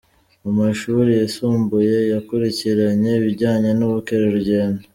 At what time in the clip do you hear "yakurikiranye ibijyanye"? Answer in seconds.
2.13-3.69